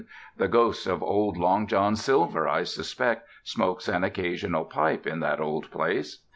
[0.35, 5.39] The ghost of old Long John Silver, I suspect, smokes an occasional pipe in that
[5.39, 6.23] old place.